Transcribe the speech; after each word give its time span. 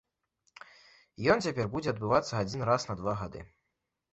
Ён 1.35 1.45
цяпер 1.47 1.69
будзе 1.75 1.89
адбывацца 1.93 2.33
адзін 2.43 2.67
раз 2.71 2.89
на 2.89 2.99
два 3.03 3.13
гады. 3.21 3.41